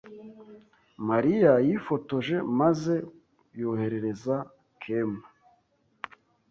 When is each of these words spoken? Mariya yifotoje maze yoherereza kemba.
Mariya 1.09 1.53
yifotoje 1.67 2.35
maze 2.59 2.93
yoherereza 3.59 4.35
kemba. 4.81 5.27